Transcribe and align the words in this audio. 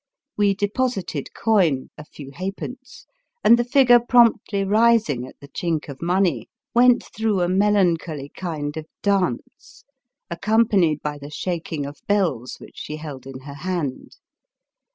We 0.35 0.55
deposited 0.55 1.31
coin, 1.35 1.91
a 1.95 2.03
few 2.03 2.31
halfpence, 2.31 3.05
and 3.43 3.55
the 3.55 3.63
figure 3.63 3.99
promptly 3.99 4.63
rising 4.63 5.27
at 5.27 5.39
the 5.39 5.47
chink 5.47 5.89
of 5.89 6.01
money 6.01 6.49
went 6.73 7.03
through 7.15 7.41
a 7.41 7.47
melancholy 7.47 8.29
kind 8.35 8.75
of 8.77 8.87
dance, 9.03 9.83
accompanied 10.27 11.03
by 11.03 11.19
the 11.19 11.29
shaking 11.29 11.85
of 11.85 12.01
bells 12.07 12.57
which 12.57 12.77
she 12.79 12.95
held 12.95 13.27
in 13.27 13.41
her 13.41 13.53
hand. 13.53 14.17